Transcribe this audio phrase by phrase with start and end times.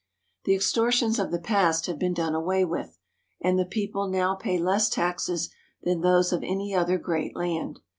[0.45, 2.97] The extortions of the past have been done away with,
[3.39, 5.51] and the people now pay less taxes
[5.83, 7.81] than those of any other great land.